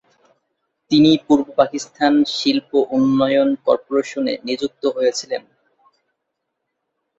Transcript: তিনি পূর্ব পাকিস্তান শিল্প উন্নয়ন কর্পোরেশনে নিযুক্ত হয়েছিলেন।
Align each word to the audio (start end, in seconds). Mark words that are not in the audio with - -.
তিনি 0.91 1.11
পূর্ব 1.25 1.45
পাকিস্তান 1.59 2.13
শিল্প 2.35 2.69
উন্নয়ন 2.91 3.49
কর্পোরেশনে 3.65 4.33
নিযুক্ত 4.47 4.83
হয়েছিলেন। 4.95 5.41